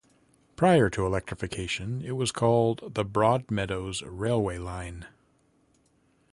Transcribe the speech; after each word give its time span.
Prior 0.55 0.89
to 0.89 1.05
electrification 1.05 2.01
it 2.03 2.13
was 2.13 2.31
called 2.31 2.95
the 2.95 3.05
Broadmeadows 3.05 4.01
railway 4.03 4.57
line. 4.57 5.05